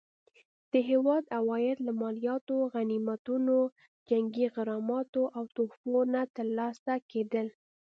[0.71, 3.57] د هیواد عواید له مالیاتو، غنیمتونو،
[4.09, 7.47] جنګي غراماتو او تحفو نه ترلاسه کېدل.